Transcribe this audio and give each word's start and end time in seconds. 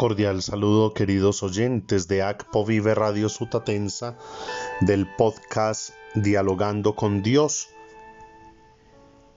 cordial 0.00 0.40
saludo 0.40 0.94
queridos 0.94 1.42
oyentes 1.42 2.08
de 2.08 2.22
ACPO 2.22 2.64
Vive 2.64 2.94
Radio 2.94 3.28
Sutatensa 3.28 4.16
del 4.80 5.06
podcast 5.06 5.90
Dialogando 6.14 6.96
con 6.96 7.22
Dios 7.22 7.68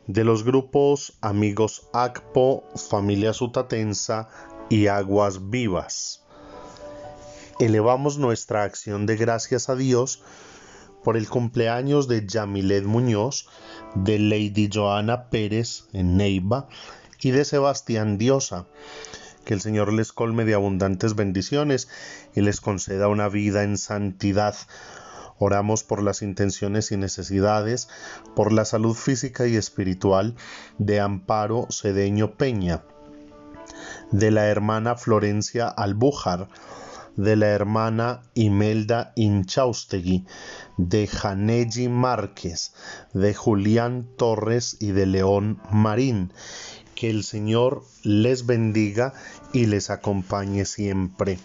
de 0.07 0.23
los 0.23 0.45
grupos 0.45 1.17
Amigos 1.19 1.89
ACPO, 1.91 2.63
Familia 2.77 3.33
Sutatensa 3.33 4.29
y 4.69 4.87
Aguas 4.87 5.49
Vivas. 5.49 6.23
Elevamos 7.59 8.17
nuestra 8.17 8.63
acción 8.63 9.05
de 9.05 9.17
gracias 9.17 9.67
a 9.67 9.75
Dios 9.75 10.23
por 11.03 11.17
el 11.17 11.27
cumpleaños 11.27 12.07
de 12.07 12.25
Yamilet 12.25 12.85
Muñoz, 12.85 13.49
de 13.95 14.17
Lady 14.17 14.69
Joana 14.73 15.29
Pérez 15.29 15.89
en 15.91 16.15
Neiva 16.15 16.69
y 17.19 17.31
de 17.31 17.43
Sebastián 17.43 18.17
Diosa 18.17 18.65
que 19.43 19.53
el 19.53 19.61
Señor 19.61 19.93
les 19.93 20.11
colme 20.11 20.45
de 20.45 20.53
abundantes 20.53 21.15
bendiciones 21.15 21.89
y 22.35 22.41
les 22.41 22.61
conceda 22.61 23.07
una 23.07 23.29
vida 23.29 23.63
en 23.63 23.77
santidad. 23.77 24.55
Oramos 25.37 25.83
por 25.83 26.01
las 26.01 26.21
intenciones 26.21 26.91
y 26.91 26.97
necesidades, 26.97 27.89
por 28.35 28.51
la 28.51 28.65
salud 28.65 28.95
física 28.95 29.47
y 29.47 29.55
espiritual 29.55 30.35
de 30.77 30.99
Amparo 30.99 31.67
Cedeño 31.69 32.35
Peña, 32.35 32.83
de 34.11 34.31
la 34.31 34.47
hermana 34.47 34.95
Florencia 34.95 35.67
Albújar, 35.67 36.47
de 37.15 37.35
la 37.35 37.47
hermana 37.47 38.21
Imelda 38.33 39.11
Inchaustegui, 39.15 40.25
de 40.77 41.07
Janeji 41.07 41.89
Márquez, 41.89 42.73
de 43.13 43.33
Julián 43.33 44.07
Torres 44.17 44.77
y 44.79 44.91
de 44.91 45.05
León 45.05 45.61
Marín, 45.71 46.33
que 46.95 47.09
el 47.09 47.23
Señor 47.23 47.83
les 48.03 48.45
bendiga 48.45 49.13
y 49.53 49.65
les 49.65 49.89
acompañe 49.89 50.65
siempre. 50.65 51.37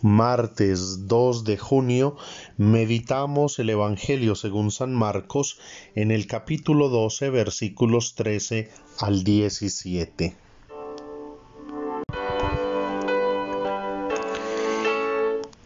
Martes 0.00 1.08
2 1.08 1.42
de 1.42 1.58
junio 1.58 2.16
meditamos 2.56 3.58
el 3.58 3.70
Evangelio 3.70 4.36
según 4.36 4.70
San 4.70 4.94
Marcos 4.94 5.58
en 5.96 6.12
el 6.12 6.28
capítulo 6.28 6.88
12 6.88 7.30
versículos 7.30 8.14
13 8.14 8.70
al 9.00 9.24
17. 9.24 10.36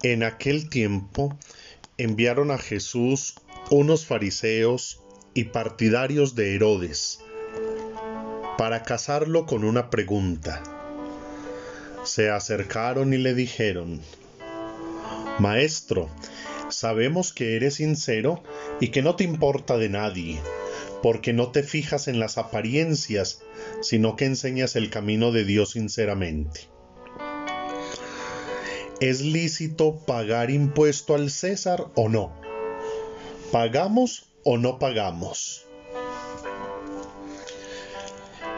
En 0.02 0.22
aquel 0.22 0.70
tiempo 0.70 1.36
enviaron 1.98 2.50
a 2.50 2.58
Jesús 2.58 3.34
unos 3.70 4.06
fariseos 4.06 5.00
y 5.34 5.44
partidarios 5.44 6.34
de 6.34 6.54
Herodes 6.54 7.20
para 8.58 8.82
casarlo 8.82 9.46
con 9.46 9.64
una 9.64 9.90
pregunta. 9.90 10.62
Se 12.04 12.30
acercaron 12.30 13.14
y 13.14 13.18
le 13.18 13.34
dijeron, 13.34 14.00
Maestro, 15.38 16.10
sabemos 16.68 17.32
que 17.32 17.56
eres 17.56 17.74
sincero 17.74 18.42
y 18.80 18.88
que 18.88 19.02
no 19.02 19.16
te 19.16 19.24
importa 19.24 19.76
de 19.78 19.88
nadie, 19.88 20.40
porque 21.02 21.32
no 21.32 21.50
te 21.50 21.62
fijas 21.62 22.08
en 22.08 22.18
las 22.18 22.38
apariencias, 22.38 23.42
sino 23.80 24.16
que 24.16 24.26
enseñas 24.26 24.76
el 24.76 24.90
camino 24.90 25.32
de 25.32 25.44
Dios 25.44 25.70
sinceramente. 25.70 26.68
¿Es 29.00 29.20
lícito 29.20 29.98
pagar 30.06 30.50
impuesto 30.50 31.14
al 31.14 31.30
César 31.30 31.86
o 31.96 32.08
no? 32.08 32.32
¿Pagamos 33.50 34.26
o 34.44 34.58
no 34.58 34.78
pagamos? 34.78 35.66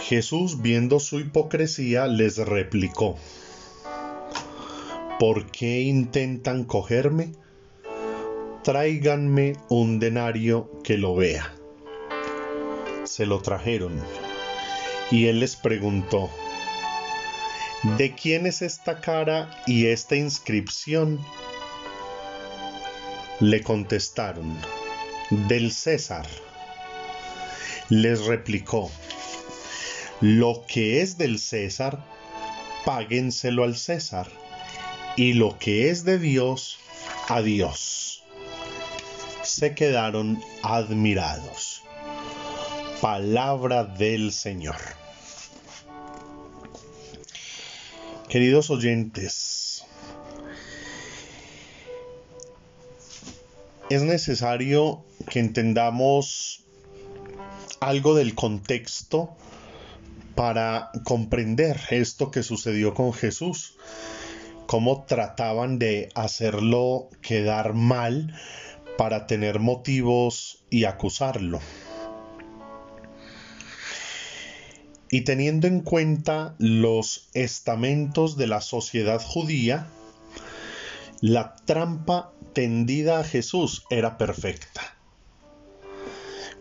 Jesús, 0.09 0.61
viendo 0.61 1.01
su 1.01 1.19
hipocresía, 1.19 2.07
les 2.07 2.37
replicó, 2.37 3.17
¿por 5.19 5.51
qué 5.51 5.81
intentan 5.81 6.65
cogerme? 6.65 7.33
Tráiganme 8.63 9.55
un 9.71 9.99
denario 9.99 10.71
que 10.83 10.99
lo 10.99 11.15
vea. 11.15 11.55
Se 13.05 13.25
lo 13.25 13.41
trajeron, 13.41 13.99
y 15.11 15.29
él 15.29 15.41
les 15.41 15.57
preguntó, 15.57 16.29
¿de 17.97 18.15
quién 18.15 18.45
es 18.45 18.61
esta 18.61 19.01
cara 19.01 19.63
y 19.67 19.87
esta 19.87 20.17
inscripción? 20.17 21.19
Le 23.41 23.63
contestaron, 23.63 24.55
del 25.49 25.73
César. 25.73 26.27
Les 27.89 28.27
replicó, 28.27 28.91
lo 30.21 30.65
que 30.67 31.03
es 31.03 31.19
del 31.19 31.39
César, 31.39 32.05
páguenselo 32.85 33.65
al 33.65 33.77
César, 33.77 34.29
y 35.17 35.35
lo 35.35 35.59
que 35.59 35.91
es 35.91 36.05
de 36.05 36.19
Dios, 36.19 36.79
a 37.29 37.43
Dios. 37.43 38.23
Se 39.43 39.75
quedaron 39.75 40.43
admirados. 40.63 41.83
Palabra 43.01 43.85
del 43.85 44.33
Señor. 44.33 44.77
Queridos 48.29 48.71
oyentes, 48.71 49.85
es 53.91 54.03
necesario 54.03 55.05
que 55.31 55.39
entendamos 55.39 56.65
algo 57.81 58.15
del 58.15 58.35
contexto 58.35 59.37
para 60.35 60.91
comprender 61.05 61.81
esto 61.91 62.31
que 62.31 62.43
sucedió 62.43 62.95
con 62.95 63.13
Jesús, 63.13 63.77
cómo 64.67 65.05
trataban 65.05 65.79
de 65.79 66.09
hacerlo 66.15 67.09
quedar 67.23 67.75
mal 67.75 68.35
para 68.97 69.27
tener 69.27 69.61
motivos 69.61 70.65
y 70.71 70.85
acusarlo. 70.85 71.61
Y 75.11 75.21
teniendo 75.21 75.67
en 75.67 75.81
cuenta 75.81 76.57
los 76.59 77.29
estamentos 77.35 78.37
de 78.37 78.49
la 78.49 78.61
sociedad 78.61 79.23
judía, 79.23 79.87
la 81.21 81.55
trampa 81.65 82.33
tendida 82.53 83.21
a 83.21 83.25
Jesús 83.25 83.85
era 83.91 84.19
perfecta. 84.19 84.81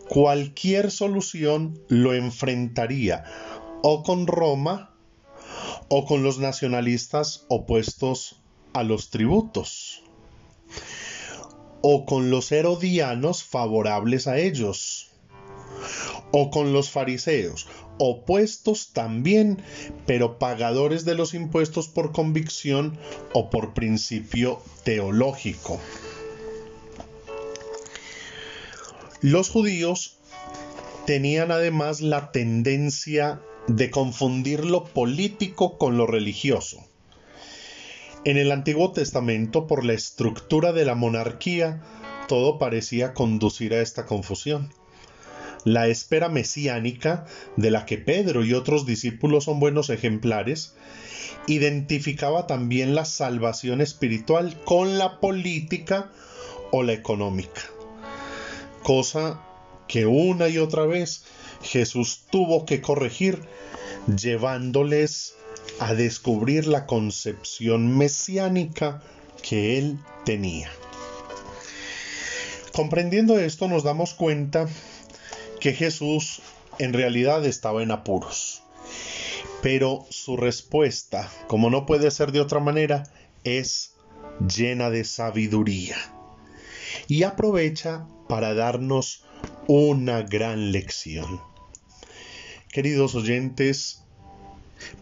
Cualquier 0.08 0.90
solución 0.90 1.80
lo 1.88 2.14
enfrentaría 2.14 3.24
o 3.86 4.02
con 4.02 4.26
Roma 4.26 4.94
o 5.88 6.06
con 6.06 6.22
los 6.22 6.38
nacionalistas 6.38 7.44
opuestos 7.48 8.40
a 8.72 8.82
los 8.82 9.10
tributos 9.10 10.02
o 11.82 12.06
con 12.06 12.30
los 12.30 12.50
herodianos 12.50 13.44
favorables 13.44 14.26
a 14.26 14.38
ellos 14.38 15.10
o 16.32 16.50
con 16.50 16.72
los 16.72 16.88
fariseos 16.88 17.68
opuestos 17.98 18.94
también, 18.94 19.62
pero 20.06 20.38
pagadores 20.38 21.04
de 21.04 21.14
los 21.14 21.34
impuestos 21.34 21.88
por 21.88 22.12
convicción 22.12 22.98
o 23.34 23.50
por 23.50 23.74
principio 23.74 24.62
teológico. 24.84 25.78
Los 29.20 29.50
judíos 29.50 30.16
tenían 31.04 31.50
además 31.50 32.00
la 32.00 32.32
tendencia 32.32 33.42
de 33.66 33.90
confundir 33.90 34.64
lo 34.64 34.84
político 34.84 35.78
con 35.78 35.96
lo 35.96 36.06
religioso. 36.06 36.84
En 38.24 38.38
el 38.38 38.52
Antiguo 38.52 38.92
Testamento, 38.92 39.66
por 39.66 39.84
la 39.84 39.92
estructura 39.92 40.72
de 40.72 40.84
la 40.84 40.94
monarquía, 40.94 41.82
todo 42.28 42.58
parecía 42.58 43.12
conducir 43.12 43.74
a 43.74 43.82
esta 43.82 44.06
confusión. 44.06 44.72
La 45.64 45.88
espera 45.88 46.28
mesiánica, 46.28 47.26
de 47.56 47.70
la 47.70 47.86
que 47.86 47.98
Pedro 47.98 48.44
y 48.44 48.52
otros 48.52 48.86
discípulos 48.86 49.44
son 49.44 49.60
buenos 49.60 49.90
ejemplares, 49.90 50.74
identificaba 51.46 52.46
también 52.46 52.94
la 52.94 53.04
salvación 53.04 53.80
espiritual 53.80 54.58
con 54.64 54.98
la 54.98 55.20
política 55.20 56.10
o 56.70 56.82
la 56.82 56.92
económica, 56.92 57.62
cosa 58.82 59.40
que 59.86 60.06
una 60.06 60.48
y 60.48 60.58
otra 60.58 60.86
vez 60.86 61.24
Jesús 61.64 62.26
tuvo 62.30 62.66
que 62.66 62.80
corregir, 62.80 63.40
llevándoles 64.06 65.34
a 65.80 65.94
descubrir 65.94 66.66
la 66.66 66.86
concepción 66.86 67.96
mesiánica 67.96 69.02
que 69.42 69.78
él 69.78 69.98
tenía. 70.24 70.70
Comprendiendo 72.72 73.38
esto 73.38 73.68
nos 73.68 73.82
damos 73.82 74.14
cuenta 74.14 74.68
que 75.60 75.72
Jesús 75.72 76.42
en 76.78 76.92
realidad 76.92 77.44
estaba 77.44 77.82
en 77.82 77.90
apuros. 77.90 78.62
Pero 79.62 80.06
su 80.10 80.36
respuesta, 80.36 81.30
como 81.46 81.70
no 81.70 81.86
puede 81.86 82.10
ser 82.10 82.32
de 82.32 82.40
otra 82.40 82.60
manera, 82.60 83.04
es 83.44 83.94
llena 84.54 84.90
de 84.90 85.04
sabiduría. 85.04 85.96
Y 87.08 87.22
aprovecha 87.22 88.06
para 88.28 88.54
darnos 88.54 89.24
una 89.66 90.22
gran 90.22 90.72
lección. 90.72 91.53
Queridos 92.74 93.14
oyentes, 93.14 94.02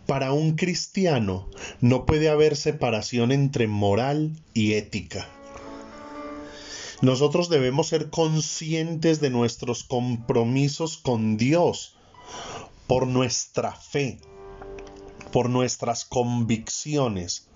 Para 0.07 0.35
un 0.35 0.57
cristiano 0.57 1.49
no 1.81 2.05
puede 2.05 2.29
haber 2.29 2.55
separación 2.55 3.33
entre 3.33 3.67
moral 3.67 4.37
y 4.53 4.75
ética. 4.75 5.27
Nosotros 7.01 7.49
debemos 7.49 7.89
ser 7.89 8.11
conscientes 8.11 9.23
de 9.23 9.31
nuestros 9.31 9.85
compromisos 9.85 10.99
con 10.99 11.39
Dios 11.39 11.97
por 12.87 13.07
nuestra 13.07 13.73
fe, 13.73 14.19
por 15.33 15.49
nuestras 15.49 16.05
convicciones, 16.05 17.49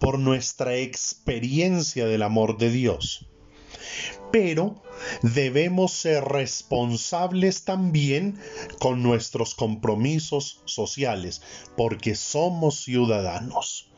por 0.00 0.18
nuestra 0.18 0.74
experiencia 0.78 2.06
del 2.06 2.24
amor 2.24 2.58
de 2.58 2.70
Dios. 2.70 3.28
Pero 4.32 4.82
debemos 5.22 5.92
ser 5.92 6.24
responsables 6.24 7.64
también 7.64 8.38
con 8.78 9.02
nuestros 9.02 9.54
compromisos 9.54 10.60
sociales, 10.64 11.42
porque 11.76 12.14
somos 12.14 12.76
ciudadanos. 12.80 13.90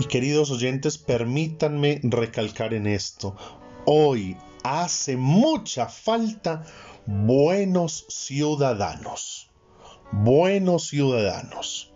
Y 0.00 0.04
queridos 0.04 0.50
oyentes, 0.50 0.98
permítanme 0.98 2.00
recalcar 2.02 2.74
en 2.74 2.86
esto. 2.86 3.36
Hoy 3.84 4.36
hace 4.64 5.16
mucha 5.16 5.86
falta 5.88 6.64
buenos 7.06 8.06
ciudadanos. 8.08 9.50
Buenos 10.12 10.88
ciudadanos 10.88 11.92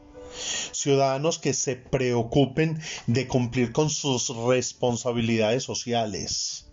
ciudadanos 0.72 1.38
que 1.38 1.54
se 1.54 1.76
preocupen 1.76 2.80
de 3.06 3.26
cumplir 3.26 3.72
con 3.72 3.90
sus 3.90 4.28
responsabilidades 4.28 5.64
sociales, 5.64 6.65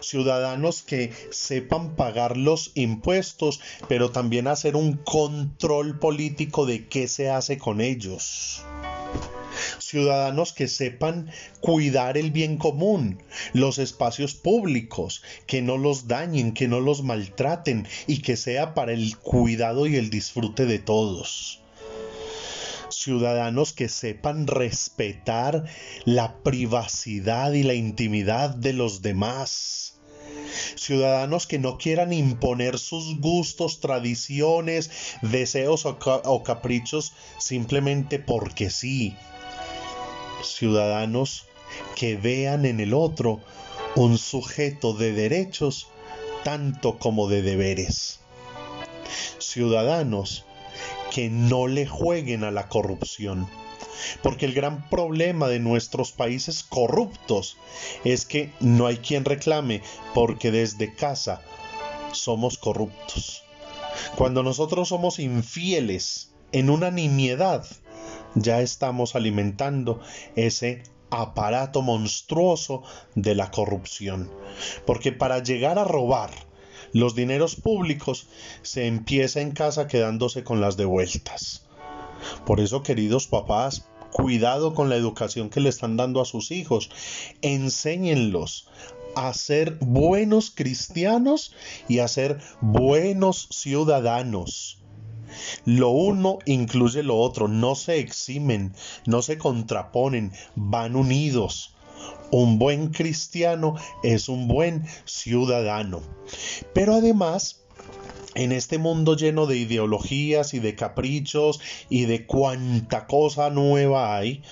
ciudadanos 0.00 0.82
que 0.82 1.12
sepan 1.30 1.96
pagar 1.96 2.36
los 2.36 2.72
impuestos, 2.74 3.60
pero 3.88 4.10
también 4.10 4.46
hacer 4.46 4.76
un 4.76 4.94
control 4.94 5.98
político 5.98 6.66
de 6.66 6.86
qué 6.86 7.08
se 7.08 7.30
hace 7.30 7.58
con 7.58 7.80
ellos. 7.80 8.62
Ciudadanos 9.78 10.52
que 10.52 10.68
sepan 10.68 11.30
cuidar 11.60 12.18
el 12.18 12.30
bien 12.30 12.58
común, 12.58 13.22
los 13.52 13.78
espacios 13.78 14.34
públicos, 14.34 15.22
que 15.46 15.62
no 15.62 15.78
los 15.78 16.08
dañen, 16.08 16.52
que 16.52 16.68
no 16.68 16.80
los 16.80 17.02
maltraten 17.02 17.86
y 18.06 18.22
que 18.22 18.36
sea 18.36 18.74
para 18.74 18.92
el 18.92 19.16
cuidado 19.18 19.86
y 19.86 19.96
el 19.96 20.10
disfrute 20.10 20.66
de 20.66 20.78
todos 20.78 21.63
ciudadanos 23.04 23.74
que 23.74 23.90
sepan 23.90 24.46
respetar 24.46 25.64
la 26.06 26.38
privacidad 26.42 27.52
y 27.52 27.62
la 27.62 27.74
intimidad 27.74 28.54
de 28.54 28.72
los 28.72 29.02
demás. 29.02 30.00
Ciudadanos 30.76 31.46
que 31.46 31.58
no 31.58 31.76
quieran 31.76 32.14
imponer 32.14 32.78
sus 32.78 33.20
gustos, 33.20 33.80
tradiciones, 33.80 34.90
deseos 35.20 35.84
o, 35.84 36.42
caprichos 36.42 37.12
simplemente 37.38 38.18
porque 38.18 38.70
sí. 38.70 39.14
Ciudadanos 40.42 41.46
que 41.96 42.16
vean 42.16 42.64
en 42.64 42.80
el 42.80 42.94
otro 42.94 43.42
un 43.96 44.16
sujeto 44.16 44.94
de 44.94 45.12
derechos 45.12 45.88
tanto 46.42 46.98
como 46.98 47.28
de 47.28 47.42
deberes. 47.42 48.20
Ciudadanos 49.38 50.46
que 51.14 51.30
no 51.30 51.68
le 51.68 51.86
jueguen 51.86 52.42
a 52.42 52.50
la 52.50 52.68
corrupción. 52.68 53.48
Porque 54.20 54.46
el 54.46 54.52
gran 54.52 54.88
problema 54.90 55.46
de 55.46 55.60
nuestros 55.60 56.10
países 56.10 56.64
corruptos 56.64 57.56
es 58.02 58.26
que 58.26 58.52
no 58.58 58.86
hay 58.86 58.96
quien 58.96 59.24
reclame 59.24 59.80
porque 60.12 60.50
desde 60.50 60.92
casa 60.92 61.40
somos 62.10 62.58
corruptos. 62.58 63.44
Cuando 64.16 64.42
nosotros 64.42 64.88
somos 64.88 65.20
infieles 65.20 66.34
en 66.50 66.68
una 66.68 66.90
nimiedad, 66.90 67.64
ya 68.34 68.60
estamos 68.60 69.14
alimentando 69.14 70.00
ese 70.34 70.82
aparato 71.10 71.80
monstruoso 71.80 72.82
de 73.14 73.36
la 73.36 73.52
corrupción. 73.52 74.32
Porque 74.84 75.12
para 75.12 75.40
llegar 75.44 75.78
a 75.78 75.84
robar, 75.84 76.32
los 76.94 77.14
dineros 77.14 77.56
públicos, 77.56 78.28
se 78.62 78.86
empieza 78.86 79.42
en 79.42 79.50
casa 79.50 79.86
quedándose 79.86 80.44
con 80.44 80.62
las 80.62 80.78
devueltas. 80.78 81.66
Por 82.46 82.60
eso, 82.60 82.82
queridos 82.82 83.26
papás, 83.26 83.86
cuidado 84.12 84.74
con 84.74 84.88
la 84.88 84.96
educación 84.96 85.50
que 85.50 85.60
le 85.60 85.68
están 85.68 85.96
dando 85.96 86.20
a 86.20 86.24
sus 86.24 86.52
hijos. 86.52 86.88
Enséñenlos 87.42 88.68
a 89.16 89.34
ser 89.34 89.76
buenos 89.80 90.50
cristianos 90.50 91.52
y 91.88 91.98
a 91.98 92.08
ser 92.08 92.40
buenos 92.60 93.48
ciudadanos. 93.50 94.78
Lo 95.64 95.90
uno 95.90 96.38
incluye 96.46 97.02
lo 97.02 97.18
otro, 97.18 97.48
no 97.48 97.74
se 97.74 97.98
eximen, 97.98 98.72
no 99.04 99.20
se 99.20 99.36
contraponen, 99.36 100.32
van 100.54 100.94
unidos. 100.94 101.73
Un 102.30 102.58
buen 102.58 102.88
cristiano 102.88 103.76
es 104.02 104.28
un 104.28 104.48
buen 104.48 104.84
ciudadano. 105.04 106.02
Pero 106.72 106.94
además, 106.94 107.63
en 108.34 108.52
este 108.52 108.78
mundo 108.78 109.16
lleno 109.16 109.46
de 109.46 109.56
ideologías 109.56 110.54
y 110.54 110.58
de 110.58 110.74
caprichos 110.74 111.60
y 111.88 112.06
de 112.06 112.26
cuánta 112.26 113.06
cosa 113.06 113.50
nueva 113.50 114.16
hay, 114.16 114.42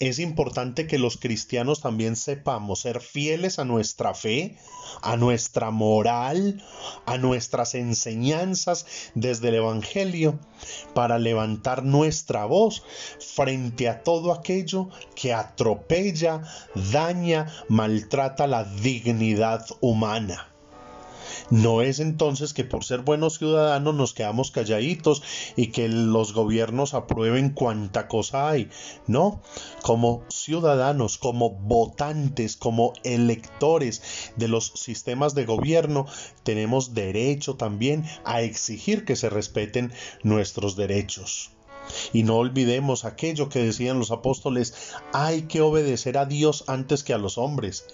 es 0.00 0.18
importante 0.18 0.86
que 0.86 0.98
los 0.98 1.16
cristianos 1.16 1.80
también 1.80 2.16
sepamos 2.16 2.80
ser 2.80 3.00
fieles 3.00 3.58
a 3.58 3.64
nuestra 3.64 4.14
fe, 4.14 4.56
a 5.00 5.16
nuestra 5.16 5.70
moral, 5.70 6.62
a 7.06 7.18
nuestras 7.18 7.74
enseñanzas 7.74 8.86
desde 9.14 9.48
el 9.48 9.56
Evangelio, 9.56 10.38
para 10.94 11.18
levantar 11.18 11.84
nuestra 11.84 12.44
voz 12.46 12.82
frente 13.20 13.88
a 13.88 14.02
todo 14.02 14.32
aquello 14.32 14.88
que 15.14 15.32
atropella, 15.32 16.42
daña, 16.90 17.46
maltrata 17.68 18.46
la 18.46 18.64
dignidad 18.64 19.64
humana. 19.80 20.51
No 21.50 21.82
es 21.82 22.00
entonces 22.00 22.52
que 22.54 22.64
por 22.64 22.84
ser 22.84 23.00
buenos 23.00 23.38
ciudadanos 23.38 23.94
nos 23.94 24.14
quedamos 24.14 24.50
calladitos 24.50 25.22
y 25.56 25.68
que 25.68 25.88
los 25.88 26.32
gobiernos 26.32 26.94
aprueben 26.94 27.50
cuanta 27.50 28.08
cosa 28.08 28.48
hay. 28.48 28.70
No, 29.06 29.42
como 29.82 30.24
ciudadanos, 30.28 31.18
como 31.18 31.50
votantes, 31.50 32.56
como 32.56 32.92
electores 33.04 34.32
de 34.36 34.48
los 34.48 34.72
sistemas 34.74 35.34
de 35.34 35.44
gobierno, 35.44 36.06
tenemos 36.42 36.94
derecho 36.94 37.54
también 37.56 38.04
a 38.24 38.42
exigir 38.42 39.04
que 39.04 39.16
se 39.16 39.30
respeten 39.30 39.92
nuestros 40.22 40.76
derechos. 40.76 41.50
Y 42.12 42.22
no 42.22 42.36
olvidemos 42.36 43.04
aquello 43.04 43.48
que 43.48 43.62
decían 43.62 43.98
los 43.98 44.10
apóstoles, 44.10 44.92
hay 45.12 45.42
que 45.42 45.60
obedecer 45.60 46.18
a 46.18 46.26
Dios 46.26 46.64
antes 46.66 47.04
que 47.04 47.14
a 47.14 47.18
los 47.18 47.38
hombres. 47.38 47.86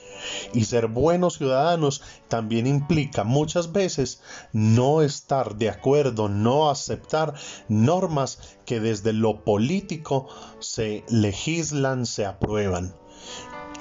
Y 0.52 0.64
ser 0.64 0.88
buenos 0.88 1.38
ciudadanos 1.38 2.02
también 2.28 2.66
implica 2.66 3.24
muchas 3.24 3.72
veces 3.72 4.20
no 4.52 5.02
estar 5.02 5.56
de 5.56 5.70
acuerdo, 5.70 6.28
no 6.28 6.70
aceptar 6.70 7.34
normas 7.68 8.56
que 8.64 8.80
desde 8.80 9.12
lo 9.12 9.44
político 9.44 10.28
se 10.58 11.04
legislan, 11.08 12.06
se 12.06 12.26
aprueban. 12.26 12.94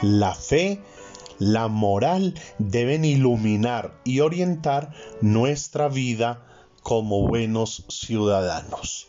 La 0.01 0.33
fe 0.35 0.81
la 1.39 1.67
moral 1.67 2.33
deben 2.57 3.05
iluminar 3.05 3.99
y 4.03 4.21
orientar 4.21 4.93
nuestra 5.21 5.87
vida 5.87 6.43
como 6.81 7.27
buenos 7.27 7.85
ciudadanos. 7.89 9.07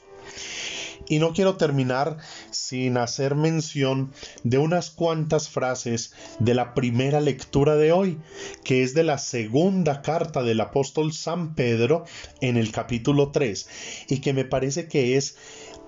Y 1.09 1.19
no 1.19 1.33
quiero 1.33 1.57
terminar 1.57 2.19
sin 2.51 2.97
hacer 2.97 3.35
mención 3.35 4.13
de 4.45 4.59
unas 4.59 4.91
cuantas 4.91 5.49
frases 5.49 6.13
de 6.39 6.55
la 6.55 6.75
primera 6.75 7.21
lectura 7.21 7.77
de 7.77 7.93
hoy, 7.93 8.19
que 8.65 8.83
es 8.83 8.95
de 8.95 9.05
la 9.05 9.19
segunda 9.19 10.03
carta 10.03 10.43
del 10.43 10.61
apóstol 10.61 11.13
San 11.13 11.55
Pedro 11.55 12.05
en 12.41 12.57
el 12.57 12.73
capítulo 12.73 13.31
3, 13.31 13.69
y 14.09 14.21
que 14.21 14.33
me 14.33 14.45
parece 14.45 14.89
que 14.89 15.17
es 15.17 15.37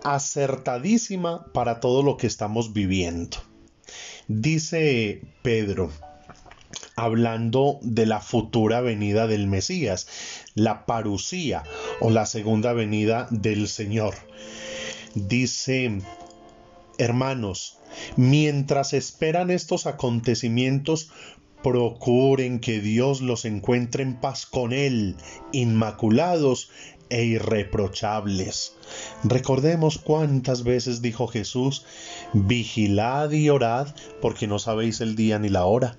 acertadísima 0.04 1.46
para 1.52 1.80
todo 1.80 2.02
lo 2.02 2.16
que 2.16 2.26
estamos 2.26 2.72
viviendo. 2.72 3.36
Dice 4.28 5.22
Pedro, 5.42 5.90
hablando 6.96 7.78
de 7.82 8.06
la 8.06 8.20
futura 8.20 8.80
venida 8.80 9.26
del 9.26 9.46
Mesías, 9.46 10.06
la 10.54 10.86
parucía 10.86 11.62
o 12.00 12.10
la 12.10 12.26
segunda 12.26 12.72
venida 12.72 13.26
del 13.30 13.68
Señor. 13.68 14.14
Dice, 15.14 16.00
hermanos, 16.98 17.78
mientras 18.16 18.92
esperan 18.92 19.50
estos 19.50 19.86
acontecimientos, 19.86 21.10
procuren 21.62 22.60
que 22.60 22.80
Dios 22.80 23.20
los 23.20 23.44
encuentre 23.44 24.02
en 24.02 24.20
paz 24.20 24.46
con 24.46 24.72
Él, 24.72 25.16
inmaculados 25.52 26.70
e 27.10 27.24
irreprochables. 27.24 28.76
Recordemos 29.24 29.98
cuántas 29.98 30.62
veces 30.62 31.02
dijo 31.02 31.26
Jesús, 31.26 31.84
vigilad 32.32 33.32
y 33.32 33.50
orad 33.50 33.88
porque 34.22 34.46
no 34.46 34.58
sabéis 34.58 35.00
el 35.00 35.16
día 35.16 35.38
ni 35.38 35.48
la 35.48 35.66
hora. 35.66 35.98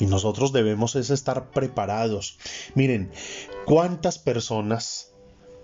Y 0.00 0.06
nosotros 0.06 0.52
debemos 0.52 0.96
es 0.96 1.10
estar 1.10 1.50
preparados. 1.50 2.38
Miren, 2.74 3.10
cuántas 3.66 4.18
personas, 4.18 5.12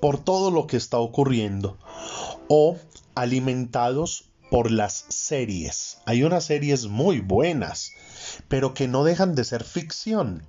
por 0.00 0.22
todo 0.22 0.50
lo 0.50 0.66
que 0.66 0.76
está 0.76 0.98
ocurriendo, 0.98 1.78
o 2.54 2.76
alimentados 3.14 4.26
por 4.50 4.70
las 4.70 5.06
series. 5.08 6.02
Hay 6.04 6.22
unas 6.22 6.44
series 6.44 6.84
muy 6.84 7.20
buenas, 7.20 7.92
pero 8.48 8.74
que 8.74 8.88
no 8.88 9.04
dejan 9.04 9.34
de 9.34 9.44
ser 9.44 9.64
ficción. 9.64 10.42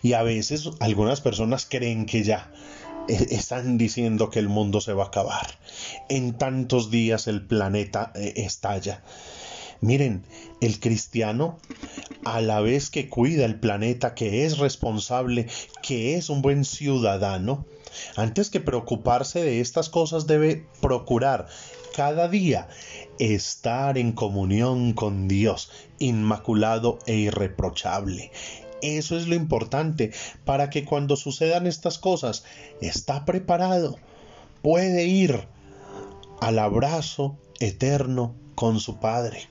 Y 0.00 0.12
a 0.12 0.22
veces 0.22 0.70
algunas 0.78 1.20
personas 1.20 1.66
creen 1.68 2.06
que 2.06 2.22
ya 2.22 2.52
eh, 3.08 3.26
están 3.30 3.78
diciendo 3.78 4.30
que 4.30 4.38
el 4.38 4.48
mundo 4.48 4.80
se 4.80 4.92
va 4.92 5.02
a 5.02 5.06
acabar. 5.08 5.58
En 6.08 6.38
tantos 6.38 6.88
días 6.92 7.26
el 7.26 7.44
planeta 7.44 8.12
eh, 8.14 8.34
estalla. 8.36 9.02
Miren, 9.80 10.22
el 10.60 10.78
cristiano, 10.78 11.58
a 12.24 12.40
la 12.42 12.60
vez 12.60 12.90
que 12.90 13.08
cuida 13.08 13.44
el 13.44 13.58
planeta, 13.58 14.14
que 14.14 14.44
es 14.44 14.58
responsable, 14.58 15.48
que 15.82 16.14
es 16.14 16.30
un 16.30 16.42
buen 16.42 16.64
ciudadano, 16.64 17.66
antes 18.16 18.50
que 18.50 18.60
preocuparse 18.60 19.42
de 19.42 19.60
estas 19.60 19.88
cosas 19.88 20.26
debe 20.26 20.66
procurar 20.80 21.46
cada 21.94 22.28
día 22.28 22.68
estar 23.18 23.98
en 23.98 24.12
comunión 24.12 24.92
con 24.92 25.28
Dios, 25.28 25.70
inmaculado 25.98 26.98
e 27.06 27.16
irreprochable. 27.16 28.30
Eso 28.82 29.16
es 29.16 29.26
lo 29.26 29.34
importante 29.34 30.12
para 30.44 30.70
que 30.70 30.84
cuando 30.84 31.16
sucedan 31.16 31.66
estas 31.66 31.98
cosas 31.98 32.44
está 32.80 33.24
preparado, 33.24 33.98
puede 34.62 35.04
ir 35.04 35.46
al 36.40 36.58
abrazo 36.58 37.36
eterno 37.58 38.34
con 38.54 38.80
su 38.80 38.98
Padre. 38.98 39.48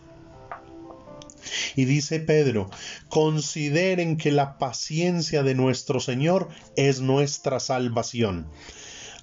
Y 1.76 1.86
dice 1.86 2.20
Pedro, 2.20 2.70
consideren 3.10 4.18
que 4.18 4.32
la 4.32 4.58
paciencia 4.58 5.44
de 5.44 5.56
nuestro 5.56 6.00
Señor 6.00 6.50
es 6.76 7.02
nuestra 7.02 7.60
salvación. 7.60 8.48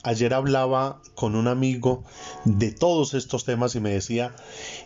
Ayer 0.02 0.34
hablaba 0.34 1.02
con 1.14 1.34
un 1.34 1.48
amigo 1.48 2.04
de 2.44 2.70
todos 2.70 3.14
estos 3.14 3.44
temas 3.44 3.74
y 3.74 3.80
me 3.80 3.90
decía, 3.90 4.36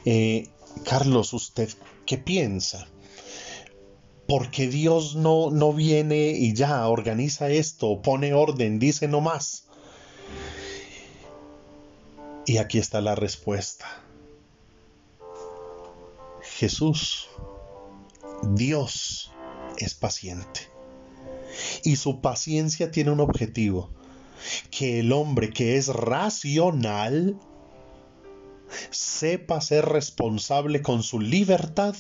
eh, 0.05 0.49
Carlos, 0.85 1.33
¿usted 1.35 1.69
qué 2.07 2.17
piensa? 2.17 2.89
Porque 4.27 4.69
Dios 4.69 5.17
no, 5.17 5.51
no 5.51 5.73
viene 5.73 6.31
y 6.31 6.55
ya 6.55 6.89
organiza 6.89 7.51
esto, 7.51 8.01
pone 8.01 8.33
orden, 8.33 8.79
dice 8.79 9.09
no 9.09 9.21
más. 9.21 9.65
Y 12.47 12.57
aquí 12.59 12.79
está 12.79 13.01
la 13.01 13.15
respuesta. 13.15 13.87
Jesús, 16.43 17.29
Dios, 18.43 19.33
es 19.79 19.95
paciente. 19.95 20.61
Y 21.85 21.97
su 21.97 22.21
paciencia 22.21 22.91
tiene 22.91 23.11
un 23.11 23.21
objetivo, 23.21 23.91
que 24.71 25.01
el 25.01 25.13
hombre 25.13 25.51
que 25.51 25.77
es 25.77 25.89
racional 25.89 27.39
sepa 28.91 29.61
ser 29.61 29.87
responsable 29.87 30.83
con 30.83 31.03
su 31.03 31.21
libertad 31.21 31.95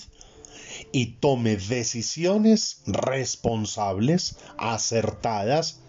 y 0.93 1.19
tome 1.19 1.57
decisiones 1.57 2.83
responsables, 2.87 4.37
acertadas, 4.57 5.81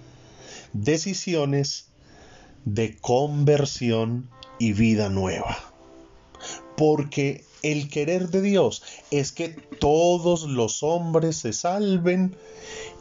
decisiones 0.74 1.92
de 2.66 2.98
conversión 2.98 4.30
y 4.60 4.74
vida 4.74 5.10
nueva. 5.10 5.71
Porque 6.82 7.46
el 7.62 7.90
querer 7.90 8.30
de 8.30 8.42
Dios 8.42 8.82
es 9.12 9.32
que 9.32 9.50
todos 9.50 10.46
los 10.46 10.82
hombres 10.82 11.36
se 11.36 11.54
salven 11.54 12.36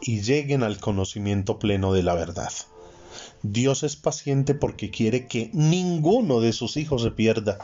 y 0.03 0.21
lleguen 0.21 0.61
al 0.61 0.77
conocimiento 0.77 1.57
pleno 1.57 1.91
de 1.91 2.03
la 2.03 2.13
verdad. 2.13 2.53
Dios 3.41 3.81
es 3.81 3.95
paciente 3.95 4.53
porque 4.53 4.91
quiere 4.91 5.25
que 5.25 5.49
ninguno 5.53 6.41
de 6.41 6.53
sus 6.53 6.77
hijos 6.77 7.01
se 7.01 7.09
pierda, 7.09 7.57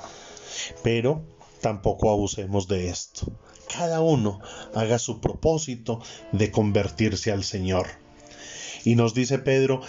pero 0.81 1.21
tampoco 1.61 2.09
abusemos 2.09 2.67
de 2.67 2.89
esto. 2.89 3.31
Cada 3.71 4.01
uno 4.01 4.39
haga 4.73 4.97
su 4.97 5.21
propósito 5.21 6.01
de 6.31 6.49
convertirse 6.49 7.31
al 7.31 7.43
Señor. 7.43 7.89
Y 8.83 8.95
nos 8.95 9.13
dice 9.13 9.37
Pedro 9.37 9.81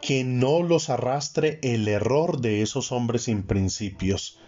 que 0.00 0.24
no 0.24 0.64
los 0.64 0.90
arrastre 0.90 1.60
el 1.62 1.86
error 1.86 2.40
de 2.40 2.62
esos 2.62 2.90
hombres 2.90 3.22
sin 3.22 3.44
principios, 3.44 4.40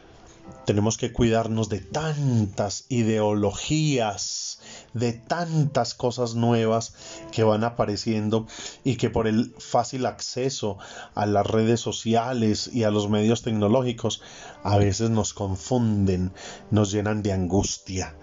tenemos 0.65 0.99
que 0.99 1.13
cuidarnos 1.13 1.71
de 1.71 1.81
tantas 1.81 2.85
ideologías, 2.91 4.61
de 4.93 5.15
tantas 5.15 5.95
cosas 5.95 6.35
nuevas 6.35 6.95
que 7.33 7.43
van 7.43 7.65
apareciendo 7.65 8.47
y 8.85 8.97
que 8.97 9.09
por 9.09 9.27
el 9.27 9.55
fácil 9.59 10.05
acceso 10.05 10.77
a 11.15 11.25
las 11.25 11.47
redes 11.47 11.81
sociales 11.81 12.71
y 12.73 12.85
a 12.85 12.91
los 12.91 13.09
medios 13.09 13.43
tecnológicos 13.43 14.23
a 14.63 14.77
veces 14.77 15.09
nos 15.09 15.33
confunden, 15.33 16.33
nos 16.71 16.93
llenan 16.93 17.23
de 17.23 17.33
angustia. 17.33 18.15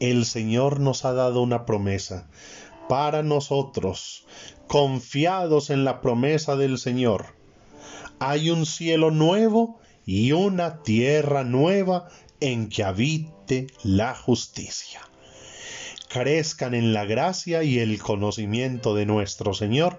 El 0.00 0.24
Señor 0.24 0.80
nos 0.80 1.04
ha 1.04 1.12
dado 1.12 1.42
una 1.42 1.66
promesa 1.66 2.26
para 2.88 3.22
nosotros, 3.22 4.26
confiados 4.66 5.70
en 5.70 5.84
la 5.84 6.00
promesa 6.00 6.56
del 6.56 6.78
Señor. 6.78 7.36
Hay 8.18 8.50
un 8.50 8.66
cielo 8.66 9.10
nuevo 9.10 9.81
y 10.06 10.32
una 10.32 10.82
tierra 10.82 11.44
nueva 11.44 12.08
en 12.40 12.68
que 12.68 12.84
habite 12.84 13.68
la 13.84 14.14
justicia. 14.14 15.00
Crezcan 16.08 16.74
en 16.74 16.92
la 16.92 17.04
gracia 17.04 17.62
y 17.62 17.78
el 17.78 17.98
conocimiento 17.98 18.94
de 18.94 19.06
nuestro 19.06 19.54
Señor 19.54 19.98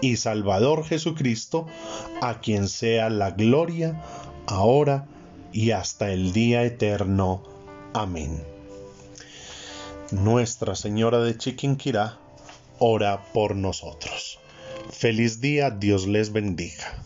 y 0.00 0.16
Salvador 0.16 0.84
Jesucristo, 0.84 1.66
a 2.20 2.40
quien 2.40 2.68
sea 2.68 3.10
la 3.10 3.32
gloria, 3.32 4.00
ahora 4.46 5.06
y 5.52 5.72
hasta 5.72 6.12
el 6.12 6.32
día 6.32 6.62
eterno. 6.62 7.42
Amén. 7.94 8.44
Nuestra 10.12 10.74
Señora 10.74 11.20
de 11.20 11.36
Chiquinquirá, 11.36 12.18
ora 12.78 13.24
por 13.32 13.56
nosotros. 13.56 14.38
Feliz 14.90 15.40
día, 15.40 15.70
Dios 15.70 16.06
les 16.06 16.32
bendiga. 16.32 17.02